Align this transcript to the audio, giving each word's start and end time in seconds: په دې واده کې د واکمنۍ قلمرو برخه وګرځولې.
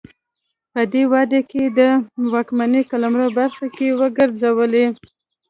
په 0.73 0.81
دې 0.93 1.03
واده 1.13 1.39
کې 1.51 1.63
د 1.77 1.79
واکمنۍ 2.33 2.81
قلمرو 2.91 3.27
برخه 3.39 3.63
وګرځولې. 3.99 4.85